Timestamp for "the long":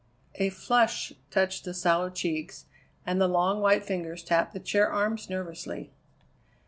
3.21-3.61